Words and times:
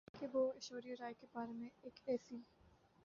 کہ 0.13 0.27
وہ 0.33 0.41
ایشوریا 0.53 0.95
رائے 0.99 1.13
کے 1.19 1.27
بارے 1.33 1.53
میں 1.53 1.69
ایک 1.81 1.99
ایسی 2.05 2.41